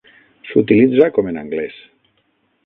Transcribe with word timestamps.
S'utilitza 0.51 1.09
com 1.17 1.29
en 1.33 1.39
anglès. 1.43 1.77